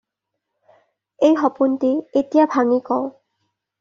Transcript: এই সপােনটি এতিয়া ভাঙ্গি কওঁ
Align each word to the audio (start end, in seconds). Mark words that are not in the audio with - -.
এই 1.27 1.33
সপােনটি 1.41 1.91
এতিয়া 2.21 2.45
ভাঙ্গি 2.53 2.79
কওঁ 2.89 3.05